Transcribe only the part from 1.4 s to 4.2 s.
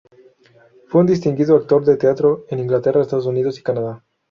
actor de teatro en Inglaterra, Estados Unidos y Canadá.